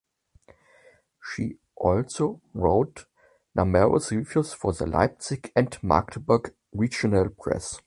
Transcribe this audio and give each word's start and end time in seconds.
She 1.21 1.59
also 1.75 2.41
wrote 2.55 3.05
numerous 3.53 4.11
reviews 4.11 4.51
for 4.51 4.73
the 4.73 4.87
Leipzig 4.87 5.51
and 5.55 5.77
Magdeburg 5.83 6.55
regional 6.73 7.29
press. 7.29 7.79